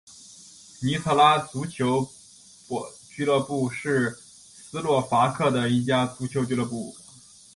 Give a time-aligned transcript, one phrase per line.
[0.81, 2.07] 尼特拉足球
[3.07, 6.95] 俱乐部是斯洛伐克的一家足球俱乐部。